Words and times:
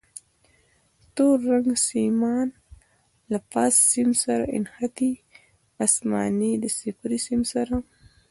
تور 1.15 1.37
رنګ 1.49 1.67
سیمان 1.87 2.47
له 3.31 3.39
فاز 3.49 3.73
سیم 3.91 4.09
سره 4.23 4.45
نښتي، 4.63 5.11
اسماني 5.85 6.51
د 6.61 6.65
صفري 6.79 7.19
سیم 7.27 7.41
سره. 7.53 7.75